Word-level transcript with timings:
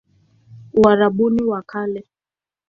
Uarabuni 0.73 1.43
wa 1.47 1.61
Kale 1.63 2.01